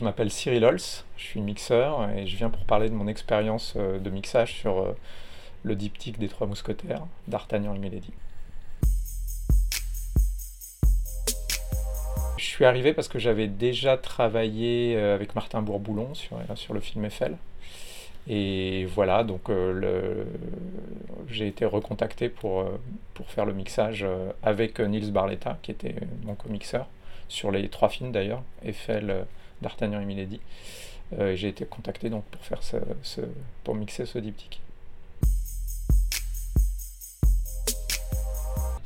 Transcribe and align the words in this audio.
je 0.00 0.04
m'appelle 0.06 0.30
Cyril 0.30 0.64
Holz, 0.64 1.04
je 1.18 1.24
suis 1.24 1.42
mixeur 1.42 2.08
et 2.16 2.26
je 2.26 2.34
viens 2.34 2.48
pour 2.48 2.64
parler 2.64 2.88
de 2.88 2.94
mon 2.94 3.06
expérience 3.06 3.76
de 3.76 4.10
mixage 4.10 4.54
sur 4.54 4.94
le 5.62 5.76
diptyque 5.76 6.18
des 6.18 6.28
Trois 6.28 6.46
Mousquetaires 6.46 7.02
d'Artagnan 7.28 7.74
et 7.74 7.78
Milady. 7.78 8.12
Je 12.38 12.44
suis 12.44 12.64
arrivé 12.64 12.94
parce 12.94 13.08
que 13.08 13.18
j'avais 13.18 13.46
déjà 13.46 13.98
travaillé 13.98 14.96
avec 14.96 15.34
Martin 15.34 15.60
Bourboulon 15.60 16.14
sur, 16.14 16.38
le 16.72 16.80
film 16.80 17.04
Eiffel. 17.04 17.36
Et 18.26 18.86
voilà, 18.86 19.22
donc 19.22 19.50
j'ai 21.28 21.46
été 21.46 21.66
recontacté 21.66 22.30
pour, 22.30 22.64
pour 23.12 23.30
faire 23.30 23.44
le 23.44 23.52
mixage 23.52 24.06
avec 24.42 24.80
Nils 24.80 25.12
Barletta, 25.12 25.58
qui 25.60 25.72
était 25.72 25.96
mon 26.24 26.36
comixeur 26.36 26.86
sur 27.30 27.50
les 27.50 27.68
trois 27.68 27.88
films 27.88 28.12
d'ailleurs, 28.12 28.42
Eiffel, 28.64 29.10
euh, 29.10 29.22
D'Artagnan 29.62 30.00
et 30.00 30.04
Milady. 30.04 30.40
Euh, 31.18 31.34
j'ai 31.34 31.48
été 31.48 31.66
contacté 31.66 32.08
donc 32.08 32.24
pour 32.24 32.40
faire 32.42 32.62
ce, 32.62 32.76
pour 33.64 33.74
mixer 33.74 34.06
ce 34.06 34.18
diptyque. 34.18 34.60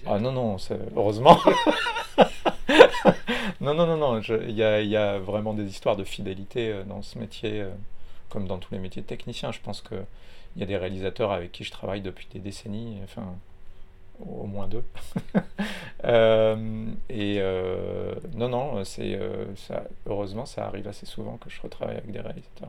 Ah 0.06 0.18
non, 0.18 0.32
non, 0.32 0.56
heureusement. 0.96 1.38
non, 3.60 3.74
non, 3.74 3.86
non, 3.86 3.96
non, 3.96 4.20
il 4.20 4.50
y, 4.50 4.62
a 4.96 5.18
vraiment 5.18 5.54
des 5.54 5.64
histoires 5.64 5.96
de 5.96 6.04
fidélité 6.04 6.68
euh, 6.68 6.84
dans 6.84 7.00
ce 7.02 7.18
métier, 7.18 7.64
comme 8.28 8.46
dans 8.46 8.58
tous 8.58 8.72
les 8.74 8.80
métiers 8.80 9.02
de 9.02 9.06
technicien. 9.06 9.50
Je 9.50 9.60
pense 9.60 9.80
qu'il 9.80 10.04
y 10.56 10.62
a 10.62 10.66
des 10.66 10.76
réalisateurs 10.76 11.32
avec 11.32 11.52
qui 11.52 11.64
je 11.64 11.70
travaille 11.70 12.02
depuis 12.02 12.26
des 12.32 12.38
décennies. 12.40 12.98
Enfin, 13.04 13.34
au 14.20 14.46
moins 14.46 14.68
deux. 14.68 14.84
Euh, 16.06 16.86
et 17.08 17.38
euh, 17.38 18.14
non, 18.34 18.50
non, 18.50 18.84
c'est 18.84 19.14
euh, 19.14 19.46
ça. 19.56 19.84
Heureusement, 20.04 20.44
ça 20.44 20.66
arrive 20.66 20.86
assez 20.86 21.06
souvent 21.06 21.38
que 21.38 21.48
je 21.48 21.58
retravaille 21.62 21.96
avec 21.96 22.12
des 22.12 22.20
réalisateurs. 22.20 22.68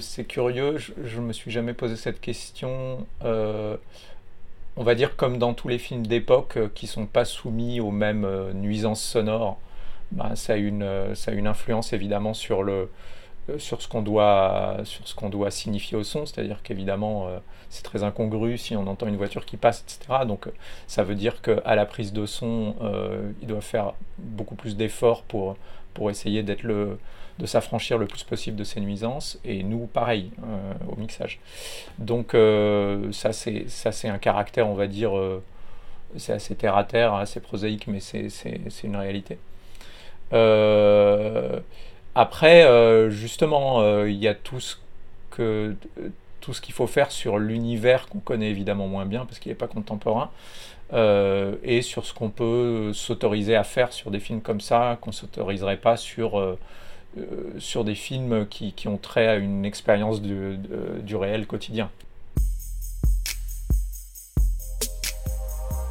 C'est 0.00 0.24
curieux, 0.24 0.78
je, 0.78 1.20
ne 1.20 1.26
me 1.26 1.34
suis 1.34 1.50
jamais 1.50 1.74
posé 1.74 1.96
cette 1.96 2.22
question. 2.22 3.06
on 3.22 3.78
va 4.78 4.94
dire 4.94 5.14
comme 5.16 5.36
dans 5.36 5.52
tous 5.52 5.68
les 5.68 5.78
films 5.78 6.06
d'époque 6.06 6.58
qui 6.72 6.86
sont 6.86 7.04
pas 7.04 7.26
soumis 7.26 7.80
aux 7.80 7.90
mêmes 7.90 8.26
nuisances 8.54 9.02
sonores, 9.04 9.58
bah, 10.10 10.36
ça, 10.36 10.54
a 10.54 10.56
une, 10.56 11.14
ça 11.14 11.32
a 11.32 11.34
une 11.34 11.48
influence 11.48 11.92
évidemment 11.92 12.32
sur 12.32 12.62
le, 12.62 12.88
sur 13.58 13.82
ce 13.82 13.88
qu'on 13.88 14.02
doit, 14.02 14.78
sur 14.84 15.30
doit 15.30 15.50
signifier 15.50 15.96
au 15.96 16.04
son, 16.04 16.26
c'est-à-dire 16.26 16.62
qu'évidemment 16.62 17.26
euh, 17.26 17.38
c'est 17.70 17.82
très 17.82 18.02
incongru 18.04 18.56
si 18.56 18.76
on 18.76 18.86
entend 18.86 19.08
une 19.08 19.16
voiture 19.16 19.44
qui 19.44 19.56
passe, 19.56 19.82
etc. 19.82 20.24
Donc 20.26 20.46
euh, 20.46 20.52
ça 20.86 21.02
veut 21.02 21.14
dire 21.14 21.42
qu'à 21.42 21.74
la 21.74 21.86
prise 21.86 22.12
de 22.12 22.26
son, 22.26 22.74
il 23.40 23.48
doit 23.48 23.60
faire 23.60 23.94
beaucoup 24.18 24.54
plus 24.54 24.76
d'efforts 24.76 25.22
pour, 25.22 25.56
essayer 26.10 26.42
d'être 26.42 26.62
le, 26.62 26.98
de 27.38 27.46
s'affranchir 27.46 27.98
le 27.98 28.06
plus 28.06 28.24
possible 28.24 28.56
de 28.56 28.64
ces 28.64 28.80
nuisances, 28.80 29.38
et 29.44 29.62
nous 29.62 29.86
pareil 29.86 30.30
au 30.88 30.96
mixage. 30.96 31.40
Donc 31.98 32.36
ça 33.12 33.32
c'est 33.32 33.68
ça 33.68 33.92
c'est 33.92 34.08
un 34.08 34.18
caractère, 34.18 34.68
on 34.68 34.74
va 34.74 34.86
dire, 34.86 35.12
c'est 36.16 36.32
assez 36.32 36.54
terre 36.54 36.76
à 36.76 36.84
terre, 36.84 37.14
assez 37.14 37.40
prosaïque, 37.40 37.86
mais 37.86 38.00
c'est 38.00 38.84
une 38.84 38.96
réalité. 38.96 39.38
Euh, 40.32 41.60
après, 42.14 42.64
euh, 42.64 43.10
justement, 43.10 43.80
euh, 43.80 44.10
il 44.10 44.16
y 44.16 44.28
a 44.28 44.34
tout 44.34 44.60
ce 44.60 44.76
que 45.30 45.74
tout 46.40 46.52
ce 46.52 46.60
qu'il 46.60 46.74
faut 46.74 46.88
faire 46.88 47.12
sur 47.12 47.38
l'univers 47.38 48.08
qu'on 48.08 48.18
connaît 48.18 48.50
évidemment 48.50 48.88
moins 48.88 49.06
bien 49.06 49.24
parce 49.24 49.38
qu'il 49.38 49.50
n'est 49.50 49.56
pas 49.56 49.68
contemporain, 49.68 50.30
euh, 50.92 51.54
et 51.62 51.82
sur 51.82 52.04
ce 52.04 52.12
qu'on 52.12 52.30
peut 52.30 52.92
s'autoriser 52.92 53.54
à 53.54 53.64
faire 53.64 53.92
sur 53.92 54.10
des 54.10 54.18
films 54.20 54.40
comme 54.40 54.60
ça, 54.60 54.98
qu'on 55.00 55.12
s'autoriserait 55.12 55.76
pas 55.76 55.96
sur, 55.96 56.56
sur 57.58 57.84
des 57.84 57.94
films 57.94 58.46
qui, 58.48 58.72
qui, 58.72 58.88
ont 58.88 58.98
trait 58.98 59.28
à 59.28 59.36
une 59.36 59.64
expérience 59.64 60.20
du, 60.20 60.58
du 61.02 61.16
réel 61.16 61.46
quotidien. 61.46 61.90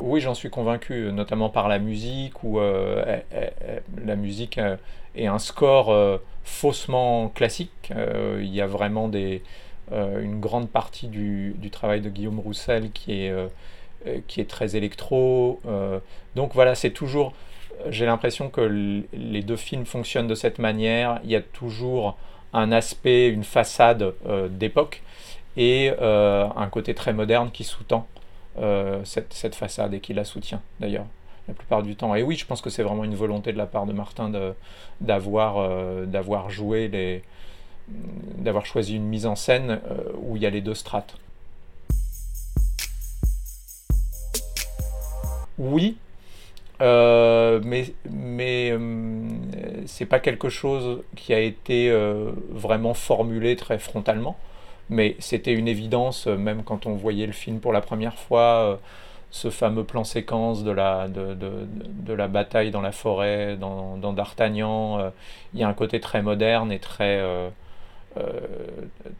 Oui, 0.02 0.20
j'en 0.20 0.34
suis 0.34 0.50
convaincu, 0.50 1.12
notamment 1.12 1.50
par 1.50 1.68
la 1.68 1.80
musique, 1.80 2.44
où 2.44 2.60
la 2.60 4.16
musique 4.16 4.60
et 5.16 5.28
un 5.28 5.40
score 5.40 5.92
euh, 5.92 6.18
faussement 6.44 7.30
classique. 7.30 7.92
Euh, 7.92 8.40
il 8.42 8.54
y 8.54 8.62
a 8.62 8.68
vraiment 8.68 9.08
des, 9.08 9.44
euh, 9.92 10.22
une 10.22 10.40
grande 10.40 10.70
partie 10.70 11.08
du, 11.08 11.56
du, 11.58 11.70
travail 11.70 12.02
de 12.02 12.10
Guillaume 12.10 12.40
Roussel 12.40 12.92
qui 12.92 13.24
est, 13.24 13.34
qui 14.28 14.42
est 14.42 14.50
très 14.50 14.76
électro. 14.76 15.62
donc 16.36 16.54
voilà, 16.54 16.76
c'est 16.76 16.92
toujours 16.92 17.34
j'ai 17.90 18.06
l'impression 18.06 18.50
que 18.50 19.04
les 19.12 19.42
deux 19.42 19.56
films 19.56 19.86
fonctionnent 19.86 20.28
de 20.28 20.36
cette 20.36 20.60
manière. 20.60 21.20
Il 21.24 21.32
y 21.32 21.36
a 21.36 21.42
toujours 21.42 22.18
un 22.54 22.72
aspect, 22.72 23.30
une 23.30 23.44
façade 23.44 24.14
d'époque 24.50 25.02
et 25.58 25.92
un 26.00 26.68
côté 26.72 26.94
très 26.94 27.14
moderne 27.14 27.50
qui 27.52 27.64
sous-tend 27.64 28.08
cette, 29.04 29.34
cette, 29.34 29.56
façade 29.56 29.94
et 29.94 30.00
qui 30.00 30.14
la 30.14 30.26
soutient 30.26 30.62
d'ailleurs 30.80 31.06
la 31.48 31.54
plupart 31.54 31.84
du 31.84 31.96
temps. 31.96 32.16
Et 32.16 32.24
oui, 32.24 32.36
je 32.36 32.46
pense 32.46 32.62
que 32.62 32.70
c'est 32.70 32.84
vraiment 32.84 33.04
une 33.04 33.16
volonté 33.16 33.52
de 33.52 33.58
la 33.58 33.66
part 33.66 33.86
de 33.86 33.94
Martin 33.94 34.32
d'avoir 35.00 35.58
euh, 35.58 36.06
d'avoir 36.06 36.50
joué 36.50 36.88
les 36.88 37.24
d'avoir 38.38 38.66
choisi 38.66 38.96
une 38.96 39.06
mise 39.06 39.26
en 39.26 39.36
scène 39.36 39.82
euh, 39.90 40.14
où 40.22 40.38
il 40.38 40.44
y 40.44 40.46
a 40.46 40.50
les 40.50 40.62
deux 40.62 40.76
strates. 40.76 41.18
Oui, 45.58 45.98
euh, 46.82 47.60
mais 47.64 47.94
mais 48.10 48.78
c'est 49.86 50.06
pas 50.06 50.20
quelque 50.20 50.50
chose 50.50 51.04
qui 51.16 51.34
a 51.34 51.40
été 51.40 51.92
vraiment 52.50 52.94
formulé 52.94 53.56
très 53.56 53.78
frontalement, 53.78 54.38
mais 54.92 55.16
c'était 55.18 55.54
une 55.54 55.68
évidence 55.68 56.28
même 56.28 56.64
quand 56.64 56.86
on 56.86 56.94
voyait 56.94 57.26
le 57.26 57.32
film 57.34 57.60
pour 57.60 57.74
la 57.74 57.82
première 57.82 58.20
fois 58.20 58.80
ce 59.32 59.50
fameux 59.50 59.86
plan 59.86 60.04
séquence 60.04 60.64
de 60.64 60.72
la, 60.72 61.08
de, 61.08 61.34
de, 61.34 62.14
la 62.14 62.28
bataille 62.28 62.70
dans 62.70 62.82
la 62.82 62.92
forêt, 62.92 63.56
dans, 63.56 63.96
dans 63.96 64.12
D'Artagnan, 64.12 65.00
euh, 65.00 65.10
il 65.54 65.62
y 65.62 65.64
a 65.64 65.70
un 65.70 65.74
côté 65.74 66.02
très 66.02 66.22
moderne 66.22 66.72
et 66.72 66.80
très, 66.80 67.20
euh, 67.22 67.50
euh, 68.18 68.30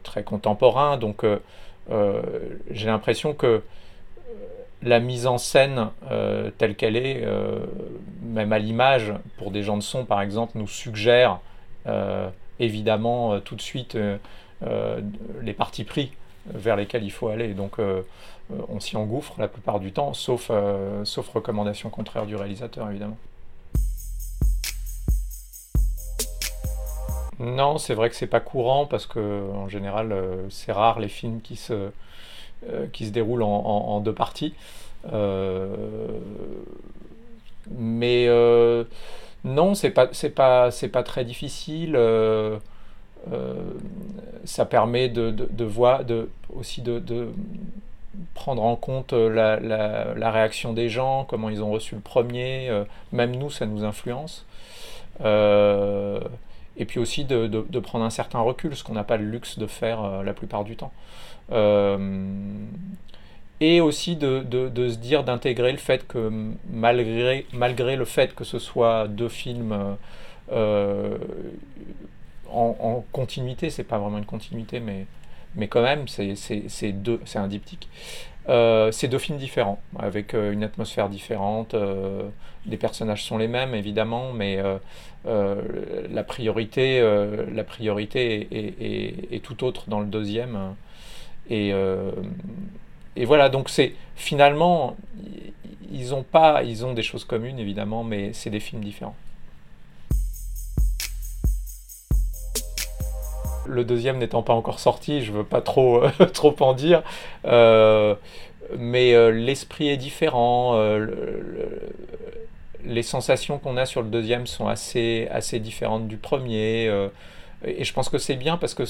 très 0.02 0.22
contemporain. 0.22 0.98
Donc 0.98 1.24
j'ai 2.70 2.86
l'impression 2.86 3.32
que 3.32 3.62
la 4.82 5.00
mise 5.00 5.26
en 5.26 5.38
scène 5.38 5.88
telle 6.58 6.76
qu'elle 6.76 6.96
est, 6.96 7.26
même 8.22 8.52
à 8.52 8.58
l'image, 8.58 9.12
pour 9.38 9.50
des 9.50 9.62
gens 9.62 9.76
de 9.78 9.82
son 9.82 10.04
par 10.04 10.20
exemple, 10.20 10.52
nous 10.56 10.68
suggère 10.68 11.40
évidemment 12.60 13.40
tout 13.40 13.56
de 13.56 13.62
suite 13.62 13.96
les 15.42 15.52
partis 15.52 15.84
pris 15.84 16.12
vers 16.46 16.76
lesquels 16.76 17.04
il 17.04 17.12
faut 17.12 17.28
aller. 17.28 17.54
Donc 17.54 17.78
euh, 17.78 18.02
on 18.68 18.80
s'y 18.80 18.96
engouffre 18.96 19.34
la 19.38 19.48
plupart 19.48 19.80
du 19.80 19.92
temps, 19.92 20.14
sauf, 20.14 20.48
euh, 20.50 21.04
sauf 21.04 21.28
recommandation 21.28 21.90
contraire 21.90 22.26
du 22.26 22.36
réalisateur 22.36 22.88
évidemment. 22.90 23.18
Non, 27.38 27.78
c'est 27.78 27.94
vrai 27.94 28.08
que 28.08 28.14
c'est 28.14 28.26
pas 28.26 28.40
courant 28.40 28.86
parce 28.86 29.06
que 29.06 29.50
en 29.52 29.68
général 29.68 30.12
euh, 30.12 30.48
c'est 30.50 30.72
rare 30.72 31.00
les 31.00 31.08
films 31.08 31.40
qui 31.40 31.56
se, 31.56 31.90
déroulent 33.00 33.42
en, 33.42 34.00
deux 34.00 34.12
parties. 34.12 34.54
mais 37.70 38.28
non, 39.44 39.74
c'est 39.74 39.90
pas 39.90 40.08
pas 40.36 40.70
c'est 40.70 40.88
pas 40.88 41.02
très 41.02 41.24
difficile. 41.24 41.96
Ça 44.44 44.64
permet 44.64 45.08
de, 45.08 45.30
de, 45.30 45.64
voir 45.64 46.04
de, 46.04 46.30
aussi 46.54 46.82
de, 46.82 47.00
prendre 48.34 48.62
en 48.62 48.76
compte 48.76 49.12
euh, 49.12 49.28
la, 50.16 50.30
réaction 50.30 50.72
des 50.72 50.88
gens, 50.88 51.24
comment 51.28 51.48
ils 51.48 51.62
ont 51.62 51.70
reçu 51.70 51.94
le 51.94 52.00
premier, 52.00 52.68
euh, 52.68 52.84
même 53.12 53.34
nous, 53.36 53.50
ça 53.50 53.66
nous 53.66 53.84
influence. 53.84 54.46
Euh, 55.24 56.20
et 56.76 56.84
puis 56.84 56.98
aussi 56.98 57.24
de, 57.24 57.78
prendre 57.80 58.04
un 58.04 58.10
certain 58.10 58.40
recul, 58.40 58.76
ce 58.76 58.84
qu'on 58.84 58.94
n'a 58.94 59.04
pas 59.04 59.16
le 59.16 59.24
luxe 59.24 59.58
de 59.58 59.66
faire 59.66 60.22
la 60.22 60.32
plupart 60.32 60.64
du 60.64 60.76
temps. 60.76 60.92
et 63.60 63.80
aussi 63.80 64.16
de, 64.16 64.44
se 64.50 64.96
dire 64.96 65.24
d'intégrer 65.24 65.72
le 65.72 65.78
fait 65.78 66.06
que 66.06 66.30
malgré, 66.70 67.46
malgré 67.52 67.96
le 67.96 68.04
fait 68.04 68.34
que 68.34 68.44
ce 68.44 68.58
soit 68.58 69.06
deux 69.06 69.28
films 69.28 69.96
en, 72.52 72.76
en, 72.80 73.04
continuité, 73.12 73.70
c'est 73.70 73.84
pas 73.84 73.98
vraiment 73.98 74.18
une 74.18 74.26
continuité, 74.26 74.80
mais 74.80 75.06
mais 75.54 75.68
quand 75.68 75.82
même, 75.82 76.08
c'est 76.08 77.36
un 77.36 77.46
diptyque. 77.46 77.88
Euh, 78.48 78.90
c'est 78.90 79.08
deux 79.08 79.18
films 79.18 79.38
différents, 79.38 79.80
avec 79.98 80.34
euh, 80.34 80.52
une 80.52 80.64
atmosphère 80.64 81.08
différente. 81.08 81.74
Euh, 81.74 82.28
les 82.66 82.76
personnages 82.76 83.22
sont 83.24 83.38
les 83.38 83.48
mêmes, 83.48 83.74
évidemment, 83.74 84.32
mais 84.32 84.60
la 85.24 86.24
priorité, 86.24 87.00
la 87.52 87.64
priorité 87.64 88.48
est, 88.50 89.34
est, 89.34 89.42
tout 89.42 89.64
autre 89.64 89.84
dans 89.88 90.00
le 90.00 90.06
deuxième. 90.06 90.74
Et, 91.50 91.72
et 93.16 93.24
voilà, 93.24 93.48
donc 93.48 93.68
c'est 93.68 93.94
finalement, 94.14 94.96
ils 95.90 96.14
ont 96.14 96.22
pas, 96.22 96.62
ils 96.62 96.86
ont 96.86 96.92
des 96.92 97.02
choses 97.02 97.24
communes 97.24 97.58
évidemment, 97.58 98.04
mais 98.04 98.32
c'est 98.32 98.50
des 98.50 98.60
films 98.60 98.84
différents. 98.84 99.16
Le 103.66 103.84
deuxième 103.84 104.18
n'étant 104.18 104.42
pas 104.42 104.52
encore 104.54 104.80
sorti, 104.80 105.22
je 105.22 105.32
veux 105.32 105.44
pas 105.44 105.60
trop, 105.60 106.02
trop 106.32 106.54
en 106.60 106.72
dire, 106.72 107.02
euh, 107.44 108.14
mais 108.78 109.14
euh, 109.14 109.30
l'esprit 109.30 109.88
est 109.88 109.96
différent. 109.96 110.72
Euh, 110.76 111.06
les 112.84 113.02
sensations 113.02 113.58
qu'on 113.58 113.76
a 113.76 113.86
sur 113.86 114.02
le 114.02 114.08
deuxième 114.08 114.46
sont 114.46 114.66
assez, 114.66 115.28
assez 115.30 115.60
différentes 115.60 116.08
du 116.08 116.16
premier. 116.16 116.86
et 117.64 117.84
je 117.84 117.92
pense 117.92 118.08
que 118.08 118.18
c'est 118.18 118.34
bien 118.34 118.56
parce 118.56 118.74
que 118.74 118.84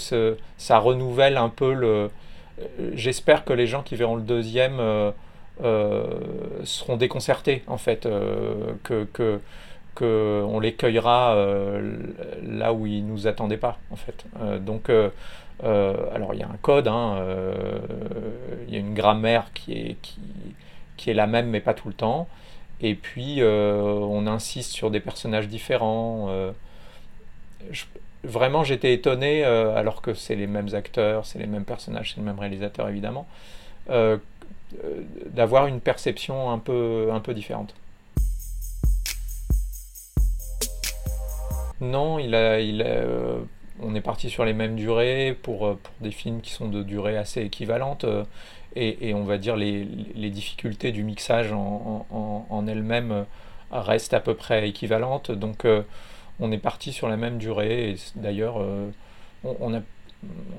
ça 0.56 0.78
renouvelle 0.78 1.36
un 1.36 1.50
peu 1.50 1.74
le. 1.74 2.10
J'espère 2.94 3.44
que 3.44 3.52
les 3.52 3.66
gens 3.66 3.82
qui 3.82 3.96
verront 3.96 4.16
le 4.16 4.22
deuxième 4.22 4.80
seront 6.64 6.96
déconcertés 6.96 7.62
en 7.66 7.76
fait, 7.76 8.08
que 8.82 9.40
qu'on 9.94 10.58
les 10.60 10.74
cueillera 10.74 11.34
euh, 11.34 11.96
là 12.42 12.72
où 12.72 12.86
ils 12.86 13.06
nous 13.06 13.26
attendaient 13.26 13.56
pas 13.56 13.78
en 13.90 13.96
fait. 13.96 14.24
Euh, 14.40 14.58
donc 14.58 14.88
euh, 14.88 15.10
alors 15.62 16.34
il 16.34 16.40
y 16.40 16.42
a 16.42 16.48
un 16.48 16.56
code, 16.60 16.88
hein, 16.88 17.22
il 18.66 18.74
y 18.74 18.76
a 18.76 18.80
une 18.80 18.94
grammaire 18.94 19.52
qui 19.54 19.72
est, 19.72 19.96
qui, 20.96 21.10
est 21.10 21.14
la 21.14 21.26
même 21.26 21.48
mais 21.48 21.60
pas 21.60 21.74
tout 21.74 21.88
le 21.88 21.94
temps. 21.94 22.28
Et 22.80 22.94
puis 22.94 23.40
on 23.42 24.26
insiste 24.26 24.72
sur 24.72 24.90
des 24.90 25.00
personnages 25.00 25.48
différents. 25.48 26.30
vraiment 28.24 28.64
j'étais 28.64 28.92
étonné, 28.92 29.44
alors 29.44 30.02
que 30.02 30.14
c'est 30.14 30.34
les 30.34 30.48
mêmes 30.48 30.74
acteurs, 30.74 31.26
c'est 31.26 31.38
les 31.38 31.46
mêmes 31.46 31.64
personnages, 31.64 32.12
c'est 32.14 32.20
le 32.20 32.26
même 32.26 32.40
réalisateur 32.40 32.88
évidemment, 32.88 33.28
d'avoir 35.26 35.68
une 35.68 35.80
perception 35.80 36.50
un 36.50 36.58
peu, 36.58 37.10
un 37.12 37.20
peu 37.20 37.34
différente. 37.34 37.72
Non, 41.82 42.18
euh, 42.20 43.40
on 43.80 43.94
est 43.96 44.00
parti 44.00 44.30
sur 44.30 44.44
les 44.44 44.52
mêmes 44.52 44.76
durées 44.76 45.36
pour, 45.42 45.66
euh, 45.66 45.74
pour, 45.82 45.92
des 46.00 46.12
films 46.12 46.40
qui 46.40 46.52
sont 46.52 46.68
de 46.68 46.84
durée 46.84 47.16
assez 47.16 47.42
équivalente. 47.42 48.04
Euh, 48.04 48.24
et, 48.76 49.12
on 49.14 49.24
va 49.24 49.36
dire 49.36 49.56
les, 49.56 49.84
difficultés 50.30 50.92
du 50.92 51.02
mixage 51.02 51.52
en, 51.52 52.64
elles-mêmes 52.66 53.26
restent 53.70 54.14
à 54.14 54.20
peu 54.20 54.34
près 54.34 54.66
équivalentes. 54.66 55.30
Donc 55.30 55.66
on 56.40 56.52
est 56.52 56.58
parti 56.58 56.90
sur 56.92 57.08
la 57.08 57.18
même 57.18 57.36
durée. 57.36 57.90
Et 57.90 57.96
d'ailleurs, 58.14 58.64
on, 59.44 59.74
a, 59.74 59.80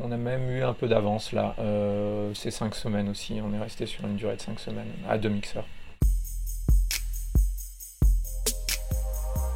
on 0.04 0.12
a 0.12 0.18
même 0.18 0.52
eu 0.52 0.62
un 0.62 0.74
peu 0.74 0.88
d'avance 0.88 1.32
là. 1.32 1.56
ces 2.36 2.52
cinq 2.52 2.76
semaines 2.76 3.10
aussi. 3.10 3.42
On 3.44 3.52
est 3.52 3.60
resté 3.60 3.88
sur 3.88 4.06
une 4.06 4.16
durée 4.16 4.36
de 4.36 4.42
cinq 4.42 4.60
semaines 4.60 4.92
à 5.10 5.18
deux 5.18 5.30
mixeurs. 5.30 5.66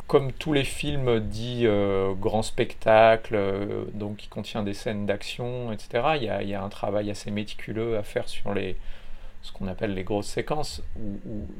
Comme 0.07 0.31
tous 0.31 0.53
les 0.53 0.63
films 0.63 1.19
dits 1.19 1.65
euh, 1.65 2.13
grand 2.13 2.41
spectacle, 2.41 3.35
euh, 3.35 3.83
donc 3.93 4.17
qui 4.17 4.27
contient 4.29 4.63
des 4.63 4.73
scènes 4.73 5.05
d'action, 5.05 5.71
etc., 5.73 5.89
il 6.15 6.23
y, 6.23 6.53
a, 6.53 6.63
un 6.63 6.69
travail 6.69 7.11
assez 7.11 7.29
méticuleux 7.29 7.97
à 7.97 8.03
faire 8.03 8.29
sur 8.29 8.53
les, 8.53 8.77
ce 9.41 9.51
qu'on 9.51 9.67
appelle 9.67 9.93
les 9.93 10.03
grosses 10.03 10.27
séquences, 10.27 10.81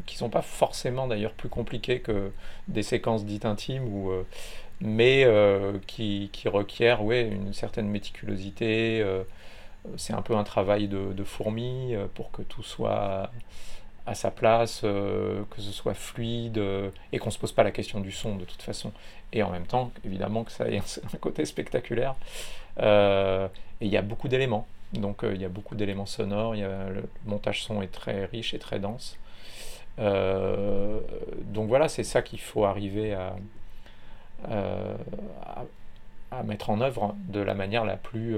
qui 0.05 0.15
ne 0.15 0.19
sont 0.19 0.29
pas 0.29 0.41
forcément 0.41 1.07
d'ailleurs 1.07 1.33
plus 1.33 1.49
compliquées 1.49 1.99
que 1.99 2.31
des 2.69 2.83
séquences 2.83 3.25
dites 3.25 3.45
intimes, 3.45 4.09
euh, 4.09 4.23
mais 4.79 5.27
qui, 5.85 6.29
qui, 6.31 6.47
requièrent 6.47 7.01
une 7.01 7.53
certaine 7.53 7.89
méticulosité. 7.89 9.03
c'est 9.97 10.13
un 10.13 10.21
peu 10.21 10.35
un 10.35 10.43
travail 10.43 10.87
de, 10.87 11.13
de 11.13 11.23
fourmi 11.23 11.95
pour 12.13 12.31
que 12.31 12.43
tout 12.43 12.63
soit 12.63 13.31
à 14.07 14.15
sa 14.15 14.31
place, 14.31 14.81
euh, 14.85 15.43
que 15.51 15.61
ce 15.61 15.71
soit 15.71 15.93
fluide 15.93 16.57
euh, 16.57 16.89
et 17.11 17.19
qu'on 17.19 17.27
ne 17.27 17.31
se 17.31 17.37
pose 17.37 17.51
pas 17.51 17.63
la 17.63 17.71
question 17.71 17.99
du 17.99 18.11
son 18.11 18.37
de 18.37 18.45
toute 18.45 18.61
façon. 18.61 18.93
Et 19.33 19.43
en 19.43 19.51
même 19.51 19.67
temps, 19.67 19.91
évidemment, 20.05 20.45
que 20.45 20.51
ça 20.51 20.67
ait 20.69 20.77
un, 21.13 21.17
côté 21.19 21.45
spectaculaire. 21.45 22.15
Euh, 22.79 23.47
et 23.81 23.85
il 23.85 23.91
y 23.91 23.97
a 23.97 24.01
beaucoup 24.01 24.29
d'éléments. 24.29 24.65
Donc 24.93 25.23
il 25.23 25.41
y 25.41 25.45
a 25.45 25.49
beaucoup 25.49 25.75
d'éléments 25.75 26.05
sonores. 26.05 26.55
Y 26.55 26.63
a, 26.63 26.89
le 26.89 27.03
montage 27.25 27.63
son 27.63 27.81
est 27.81 27.91
très 27.91 28.25
riche 28.25 28.53
et 28.53 28.59
très 28.59 28.79
dense. 28.79 29.17
donc 29.97 31.67
voilà, 31.67 31.89
c'est 31.89 32.05
ça 32.05 32.21
qu'il 32.21 32.39
faut 32.39 32.63
arriver 32.63 33.13
à, 33.13 33.35
à, 34.49 35.65
à, 36.31 36.43
mettre 36.43 36.69
en 36.69 36.79
œuvre 36.79 37.13
de 37.27 37.41
la 37.41 37.53
manière 37.53 37.83
la 37.83 37.97
plus, 37.97 38.37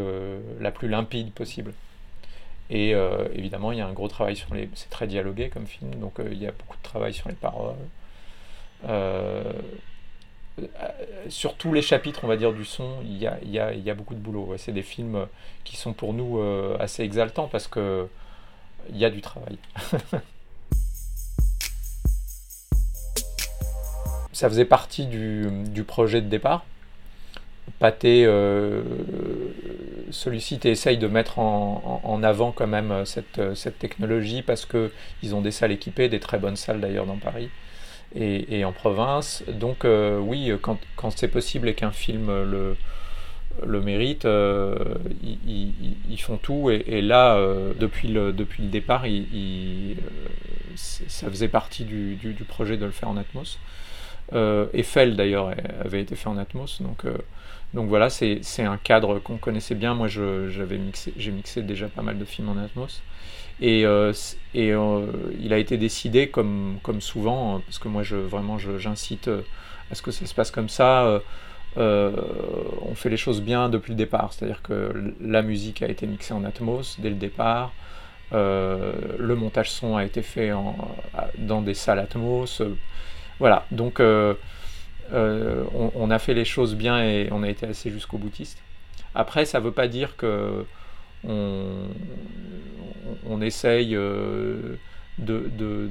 la 0.59 0.71
plus 0.71 0.87
limpide 0.87 1.31
possible. 1.31 1.73
Et 2.69 2.93
euh, 2.93 3.27
évidemment, 3.33 3.71
il 3.71 3.79
y 3.79 3.81
a 3.81 3.87
un 3.87 3.93
gros 3.93 4.07
travail 4.07 4.35
sur 4.35 4.53
les. 4.53 4.69
C'est 4.75 4.91
très 4.91 5.07
dialogué 5.07 5.49
comme 5.49 5.65
film, 5.65 5.95
donc 5.95 6.19
euh, 6.19 6.29
il 6.31 6.37
y 6.37 6.45
a 6.45 6.51
beaucoup 6.51 6.77
de 6.77 6.83
travail 6.83 7.13
sur 7.13 7.27
les 7.27 7.35
paroles. 7.35 7.73
Euh, 8.87 9.51
sur 11.29 11.55
tous 11.55 11.73
les 11.73 11.81
chapitres, 11.81 12.19
on 12.23 12.27
va 12.27 12.37
dire, 12.37 12.53
du 12.53 12.65
son, 12.65 12.97
il 13.03 13.17
y 13.17 13.25
a, 13.25 13.39
il 13.41 13.49
y 13.49 13.59
a, 13.59 13.73
il 13.73 13.81
y 13.81 13.89
a 13.89 13.95
beaucoup 13.95 14.13
de 14.13 14.19
boulot. 14.19 14.53
C'est 14.57 14.71
des 14.71 14.83
films 14.83 15.25
qui 15.63 15.77
sont 15.77 15.93
pour 15.93 16.13
nous 16.13 16.41
assez 16.79 17.01
exaltants 17.03 17.47
parce 17.47 17.67
que 17.67 18.07
il 18.89 18.97
y 18.97 19.05
a 19.05 19.09
du 19.09 19.21
travail. 19.21 19.57
Ça 24.33 24.47
faisait 24.49 24.65
partie 24.65 25.05
du, 25.07 25.47
du 25.69 25.83
projet 25.83 26.21
de 26.21 26.27
départ. 26.27 26.65
Pâté 27.79 28.25
sollicite 30.11 30.65
et 30.65 30.71
essaye 30.71 30.97
de 30.97 31.07
mettre 31.07 31.39
en, 31.39 32.21
avant 32.23 32.51
quand 32.51 32.67
même 32.67 32.91
euh, 32.91 33.05
cette, 33.05 33.39
euh, 33.39 33.55
cette 33.55 33.79
technologie 33.79 34.41
parce 34.41 34.65
qu'ils 34.65 35.35
ont 35.35 35.41
des 35.41 35.51
salles 35.51 35.71
équipées, 35.71 36.09
des 36.09 36.19
très 36.19 36.37
bonnes 36.37 36.55
salles 36.55 36.81
d'ailleurs 36.81 37.05
dans 37.05 37.17
Paris 37.17 37.49
et, 38.15 38.65
en 38.65 38.71
province. 38.71 39.43
Donc 39.47 39.85
euh, 39.85 40.19
oui, 40.19 40.51
quand, 40.61 40.79
c'est 41.15 41.27
possible 41.27 41.69
et 41.69 41.75
qu'un 41.75 41.91
film 41.91 42.27
le, 42.27 43.81
mérite, 43.81 44.25
ils, 44.25 46.19
font 46.19 46.37
tout. 46.37 46.71
Et, 46.71 47.01
là, 47.01 47.39
depuis, 47.79 48.07
le, 48.07 48.33
départ, 48.59 49.05
ça 50.75 51.29
faisait 51.29 51.47
partie 51.49 51.83
du, 51.83 52.15
du, 52.15 52.33
du, 52.33 52.43
projet 52.45 52.77
de 52.77 52.85
le 52.85 52.91
faire 52.91 53.09
en 53.09 53.17
Atmos. 53.17 53.59
Eiffel 54.73 55.15
d'ailleurs 55.15 55.53
avait 55.85 56.01
été 56.01 56.15
fait 56.15 56.29
en 56.29 56.37
Atmos, 56.37 56.81
donc 56.81 57.05
donc 57.73 57.87
voilà, 57.87 58.09
c'est 58.09 58.41
un 58.59 58.77
cadre 58.77 59.19
qu'on 59.19 59.37
connaissait 59.37 59.75
bien. 59.75 59.93
Moi, 59.93 60.07
j'ai 60.07 60.77
mixé, 60.77 61.13
mixé 61.31 61.61
déjà 61.61 61.87
pas 61.87 62.01
mal 62.01 62.17
de 62.17 62.25
films 62.25 62.49
en 62.49 62.57
Atmos. 62.57 63.01
Et, 63.61 63.85
euh, 63.85 64.13
et 64.53 64.71
euh, 64.73 65.05
il 65.39 65.53
a 65.53 65.57
été 65.57 65.77
décidé, 65.77 66.29
comme, 66.29 66.79
comme 66.81 67.01
souvent, 67.01 67.57
hein, 67.57 67.61
parce 67.65 67.77
que 67.77 67.87
moi, 67.87 68.03
je, 68.03 68.15
vraiment, 68.15 68.57
j'incite 68.57 69.27
euh, 69.27 69.41
à 69.91 69.95
ce 69.95 70.01
que 70.01 70.11
ça 70.11 70.25
se 70.25 70.33
passe 70.33 70.49
comme 70.49 70.69
ça. 70.69 71.21
on 71.75 72.95
fait 72.95 73.09
les 73.09 73.17
choses 73.17 73.41
bien 73.41 73.69
depuis 73.69 73.91
le 73.91 73.97
départ. 73.97 74.33
C'est-à-dire 74.33 74.61
que 74.63 75.13
la 75.21 75.41
musique 75.43 75.83
a 75.83 75.87
été 75.87 76.07
mixée 76.07 76.33
en 76.33 76.43
Atmos 76.45 76.99
dès 76.99 77.09
le 77.09 77.15
départ. 77.15 77.73
le 78.31 79.35
montage 79.35 79.69
son 79.69 79.95
a 79.95 80.05
été 80.05 80.23
fait 80.23 80.51
en, 80.53 80.75
dans 81.37 81.61
des 81.61 81.75
salles 81.75 81.99
Atmos. 81.99 82.63
voilà, 83.39 83.65
donc 83.71 84.01
euh, 85.13 85.63
on, 85.95 86.11
a 86.11 86.19
fait 86.19 86.33
les 86.33 86.45
choses 86.45 86.75
bien 86.75 87.03
et 87.03 87.29
on 87.31 87.43
a 87.43 87.49
été 87.49 87.65
assez 87.65 87.89
jusqu'au 87.89 88.17
boutiste. 88.17 88.59
Après, 89.15 89.45
ça 89.45 89.59
ne 89.59 89.65
veut 89.65 89.71
pas 89.71 89.87
dire 89.87 90.15
que 90.17 90.65
on, 91.23 91.81
essaye 93.41 93.95
euh, 93.95 94.75
de, 95.17 95.89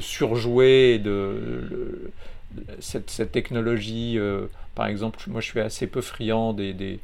surjouer 0.00 1.00
cette, 2.80 3.30
technologie. 3.30 4.18
Euh, 4.18 4.46
par 4.74 4.86
exemple, 4.86 5.18
moi 5.28 5.40
je 5.40 5.46
suis 5.46 5.60
assez 5.60 5.86
peu 5.86 6.00
friand 6.00 6.52
des, 6.52 6.98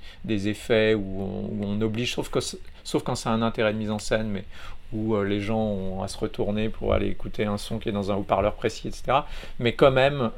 effets 0.49 0.95
où 0.95 1.57
on, 1.62 1.81
oblige, 1.81 2.15
sauf, 2.15 2.29
que, 2.29 2.41
sauf 2.83 3.03
quand 3.03 3.15
c'est 3.15 3.29
un 3.29 3.43
intérêt 3.43 3.73
de 3.73 3.79
mise 3.79 3.91
en 3.91 3.99
scène, 3.99 4.29
mais 4.29 4.45
où 4.93 5.21
les 5.23 5.41
gens 5.41 5.59
ont 5.59 6.03
à 6.03 6.09
se 6.09 6.17
retourner 6.17 6.69
pour 6.69 6.95
aller 6.95 7.09
écouter 7.09 7.45
un 7.45 7.59
son 7.59 7.79
qui 7.79 7.88
est 7.88 7.93
dans 7.93 8.12
un 8.12 8.17
haut-parleur 8.17 8.55
précis, 8.55 8.88
etc. 8.88 9.19
Mais 9.59 9.73
quand 9.75 9.91
même, 9.91 10.31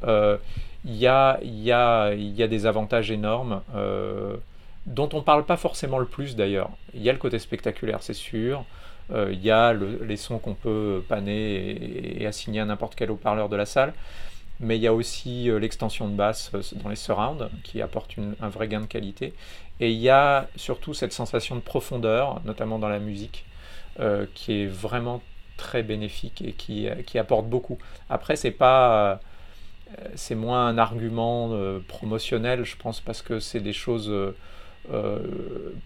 il 0.84 0.96
y 0.96 1.06
a, 1.06 1.38
y, 1.42 1.72
a, 1.72 2.14
y 2.14 2.42
a, 2.42 2.48
des 2.48 2.66
avantages 2.66 3.10
énormes 3.10 3.62
euh, 3.74 4.36
dont 4.86 5.08
on 5.12 5.18
ne 5.18 5.22
parle 5.22 5.44
pas 5.44 5.56
forcément 5.56 5.98
le 5.98 6.06
plus 6.06 6.36
d'ailleurs. 6.36 6.70
Il 6.94 7.02
y 7.02 7.10
a 7.10 7.12
le 7.12 7.18
côté 7.18 7.38
spectaculaire, 7.38 8.02
c'est 8.02 8.14
sûr. 8.14 8.64
Euh, 9.10 9.30
il 9.32 9.42
y 9.42 9.50
a 9.50 9.72
les 9.72 10.16
sons 10.16 10.38
qu'on 10.38 10.54
peut 10.54 11.02
panner 11.08 12.20
et, 12.20 12.26
assigner 12.26 12.60
à 12.60 12.64
n'importe 12.64 12.94
quel 12.94 13.10
haut-parleur 13.10 13.48
de 13.48 13.56
la 13.56 13.66
salle. 13.66 13.92
Mais 14.60 14.76
il 14.76 14.82
y 14.82 14.86
a 14.86 14.94
aussi 14.94 15.50
euh, 15.50 15.58
l'extension 15.58 16.08
de 16.08 16.14
basse 16.14 16.52
dans 16.82 16.88
les 16.88 16.96
surrounds 16.96 17.48
qui 17.64 17.80
apporte 17.82 18.16
un 18.40 18.48
vrai 18.48 18.68
gain 18.68 18.80
de 18.80 18.86
qualité. 18.86 19.34
Et 19.80 19.90
il 19.90 19.98
y 19.98 20.10
a 20.10 20.48
surtout 20.56 20.94
cette 20.94 21.12
sensation 21.12 21.54
de 21.56 21.60
profondeur, 21.60 22.40
notamment 22.44 22.78
dans 22.78 22.88
la 22.88 22.98
musique, 22.98 23.44
qui 24.34 24.62
est 24.62 24.66
vraiment 24.66 25.20
très 25.56 25.82
bénéfique 25.82 26.42
et 26.42 26.52
qui, 26.52 26.88
qui 27.04 27.18
apporte 27.18 27.46
beaucoup. 27.46 27.78
Après, 28.08 28.36
c'est 28.36 28.52
pas 28.52 29.20
c'est 30.14 30.34
moins 30.34 30.66
un 30.66 30.78
argument 30.78 31.50
euh, 31.52 31.80
promotionnel, 31.86 32.64
je 32.64 32.76
pense, 32.76 33.00
parce 33.00 33.22
que 33.22 33.40
c'est 33.40 33.60
des 33.60 33.72
choses 33.72 34.10
euh, 34.10 35.18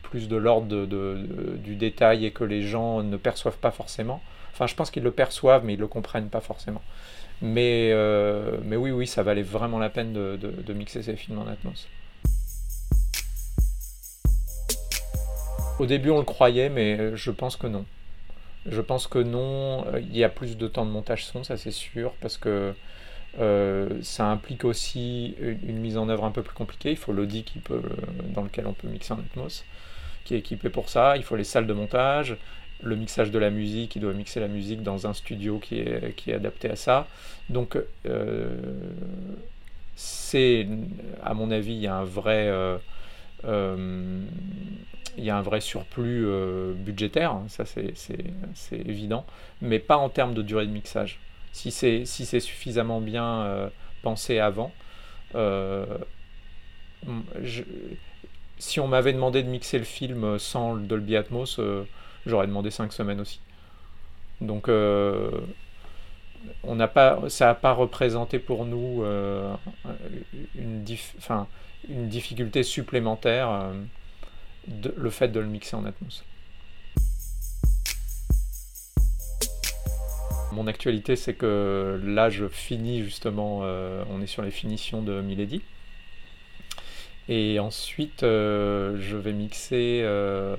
plus 0.02 0.28
de 0.28 0.36
l'ordre 0.36 0.86
du 1.56 1.76
détail 1.76 2.26
et 2.26 2.30
que 2.30 2.44
les 2.44 2.62
gens 2.62 3.02
ne 3.02 3.16
perçoivent 3.16 3.58
pas 3.58 3.70
forcément. 3.70 4.22
Enfin, 4.52 4.66
je 4.66 4.74
pense 4.74 4.90
qu'ils 4.90 5.02
le 5.02 5.12
perçoivent, 5.12 5.64
mais 5.64 5.74
ils 5.74 5.78
ne 5.78 5.82
le 5.82 5.88
comprennent 5.88 6.28
pas 6.28 6.40
forcément. 6.40 6.82
Mais, 7.40 7.92
mais 8.64 8.76
oui, 8.76 8.90
oui, 8.90 9.06
ça 9.06 9.22
valait 9.22 9.42
vraiment 9.42 9.78
la 9.78 9.88
peine 9.88 10.12
de, 10.12 10.36
de 10.36 10.72
mixer 10.72 11.02
ces 11.02 11.16
films 11.16 11.38
en 11.38 11.46
Atmos. 11.46 11.88
Au 15.78 15.86
début, 15.86 16.10
on 16.10 16.18
le 16.18 16.24
croyait, 16.24 16.68
mais 16.68 17.16
je 17.16 17.30
pense 17.30 17.56
que 17.56 17.66
non. 17.66 17.84
Je 18.66 18.80
pense 18.80 19.06
que 19.06 19.18
non. 19.18 19.84
Il 19.98 20.16
y 20.16 20.22
a 20.22 20.28
plus 20.28 20.56
de 20.56 20.68
temps 20.68 20.86
de 20.86 20.90
montage 20.90 21.24
son, 21.24 21.42
ça 21.42 21.56
c'est 21.56 21.72
sûr, 21.72 22.12
parce 22.20 22.36
que 22.36 22.48
euh, 22.48 22.72
ça 23.38 24.26
implique 24.26 24.64
aussi 24.64 25.34
une, 25.40 25.78
mise 25.78 25.96
en 25.96 26.08
œuvre 26.08 26.24
un 26.24 26.30
peu 26.30 26.42
plus 26.42 26.54
compliquée. 26.54 26.90
Il 26.90 26.96
faut 26.96 27.12
l'audi 27.12 27.44
qui 27.44 27.58
peut, 27.58 27.82
dans 28.34 28.42
lequel 28.42 28.66
on 28.66 28.72
peut 28.72 28.88
mixer 28.88 29.14
en 29.14 29.18
Atmos, 29.18 29.64
qui 30.24 30.34
est 30.34 30.38
équipé 30.38 30.68
pour 30.68 30.88
ça. 30.88 31.16
Il 31.16 31.22
faut 31.22 31.36
les 31.36 31.44
salles 31.44 31.66
de 31.66 31.72
montage, 31.72 32.36
le 32.82 32.96
mixage 32.96 33.30
de 33.30 33.38
la 33.38 33.50
musique. 33.50 33.96
Il 33.96 34.00
doit 34.02 34.12
mixer 34.12 34.40
la 34.40 34.48
musique 34.48 34.82
dans 34.82 35.06
un 35.06 35.14
studio 35.14 35.58
qui 35.58 35.80
est, 35.80 36.14
qui 36.16 36.30
est 36.30 36.34
adapté 36.34 36.70
à 36.70 36.76
ça. 36.76 37.06
Donc, 37.48 37.78
euh, 38.06 38.54
c'est, 39.96 40.66
à 41.22 41.34
mon 41.34 41.50
avis, 41.50 41.74
il 41.74 41.80
y 41.80 41.86
a 41.86 41.96
un 41.96 42.04
vrai. 42.04 42.48
Euh, 42.48 42.78
il 45.18 45.24
y 45.24 45.30
a 45.30 45.36
un 45.36 45.42
vrai 45.42 45.60
surplus 45.60 46.26
budgétaire, 46.76 47.36
ça 47.48 47.64
c'est 47.66 47.92
évident, 48.72 49.26
mais 49.60 49.78
pas 49.78 49.96
en 49.98 50.08
termes 50.08 50.32
de 50.32 50.40
durée 50.40 50.66
de 50.66 50.72
mixage 50.72 51.18
si 51.52 51.70
c'est 51.70 52.04
si 52.06 52.26
suffisamment 52.40 53.00
bien 53.00 53.42
euh, 53.42 53.68
pensé 54.02 54.38
avant. 54.38 54.72
Euh, 55.34 55.86
si 58.58 58.80
on 58.80 58.88
m'avait 58.88 59.12
demandé 59.12 59.42
de 59.42 59.48
mixer 59.48 59.78
le 59.78 59.84
film 59.84 60.38
sans 60.38 60.74
le 60.74 60.82
Dolby 60.82 61.16
Atmos, 61.16 61.58
euh, 61.58 61.84
j'aurais 62.26 62.46
demandé 62.46 62.70
5 62.70 62.92
semaines 62.92 63.20
aussi. 63.20 63.40
Donc 64.40 64.68
on 64.68 65.30
n'a 66.74 66.88
pas, 66.88 67.20
ça 67.28 67.46
n'a 67.46 67.54
pas 67.54 67.72
représenté 67.72 68.38
pour 68.38 68.64
nous 68.64 69.04
une, 70.56 70.84
difficulté 71.88 72.62
supplémentaire 72.62 73.72
le 74.96 75.10
fait 75.10 75.28
de 75.28 75.38
le 75.38 75.46
mixer 75.46 75.76
en 75.76 75.84
Atmos. 75.84 76.24
Mon 80.52 80.66
actualité, 80.66 81.16
c'est 81.16 81.32
que 81.32 81.98
là, 82.04 82.28
je 82.28 82.46
finis 82.46 83.02
justement, 83.02 83.60
euh, 83.62 84.04
on 84.10 84.20
est 84.20 84.26
sur 84.26 84.42
les 84.42 84.50
finitions 84.50 85.00
de 85.00 85.22
Milady. 85.22 85.62
Et 87.26 87.58
ensuite, 87.58 88.22
euh, 88.22 88.98
je 89.00 89.16
vais 89.16 89.32
mixer 89.32 90.02
euh, 90.04 90.56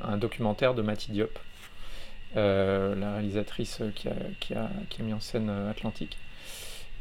un 0.00 0.16
documentaire 0.16 0.72
de 0.72 0.80
Matty 0.80 1.12
Diop, 1.12 1.38
la 2.34 3.12
réalisatrice 3.12 3.82
qui 3.94 4.08
a, 4.08 4.14
qui, 4.40 4.54
a, 4.54 4.70
qui 4.88 5.02
a, 5.02 5.04
mis 5.04 5.12
en 5.12 5.20
scène 5.20 5.50
Atlantique. 5.50 6.16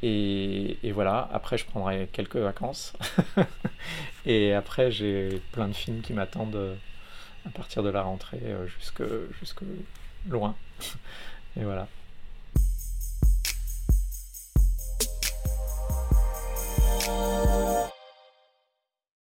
Et, 0.03 0.77
et, 0.83 0.91
voilà, 0.91 1.29
après, 1.31 1.57
je 1.57 1.65
prendrai 1.65 2.09
quelques 2.11 2.35
vacances. 2.35 2.91
et 4.25 4.53
après, 4.53 4.91
j'ai 4.91 5.41
plein 5.53 5.69
de 5.69 5.73
films 5.73 6.01
qui 6.01 6.11
m'attendent 6.11 6.75
à 7.45 7.49
partir 7.49 7.81
de 7.81 7.89
la 7.89 8.01
rentrée 8.01 8.41
jusque, 8.77 9.03
jusque 9.39 9.61
loin. 10.27 10.53
Et 11.55 11.63
voilà. 11.63 11.87